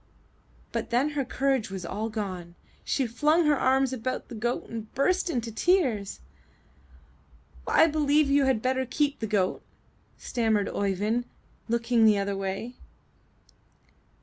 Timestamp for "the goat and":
4.29-4.91